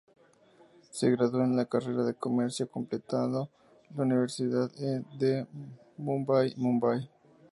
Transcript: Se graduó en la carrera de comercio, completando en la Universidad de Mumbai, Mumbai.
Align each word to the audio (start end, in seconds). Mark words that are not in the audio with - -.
Se 0.89 1.11
graduó 1.11 1.43
en 1.43 1.55
la 1.55 1.65
carrera 1.65 2.03
de 2.03 2.15
comercio, 2.15 2.67
completando 2.67 3.51
en 3.91 3.97
la 3.97 4.01
Universidad 4.05 4.71
de 4.71 5.45
Mumbai, 5.97 6.55
Mumbai. 6.57 7.07